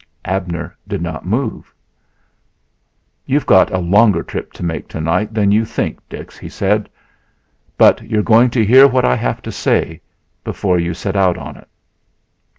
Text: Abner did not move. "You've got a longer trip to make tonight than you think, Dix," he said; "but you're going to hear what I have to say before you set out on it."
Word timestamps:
Abner 0.25 0.75
did 0.87 0.99
not 0.99 1.27
move. 1.27 1.71
"You've 3.27 3.45
got 3.45 3.69
a 3.69 3.77
longer 3.77 4.23
trip 4.23 4.51
to 4.53 4.63
make 4.65 4.87
tonight 4.87 5.31
than 5.31 5.51
you 5.51 5.63
think, 5.63 5.99
Dix," 6.09 6.39
he 6.39 6.49
said; 6.49 6.89
"but 7.77 8.01
you're 8.01 8.23
going 8.23 8.49
to 8.49 8.65
hear 8.65 8.87
what 8.87 9.05
I 9.05 9.15
have 9.15 9.43
to 9.43 9.51
say 9.51 10.01
before 10.43 10.79
you 10.79 10.95
set 10.95 11.15
out 11.15 11.37
on 11.37 11.55
it." 11.55 11.67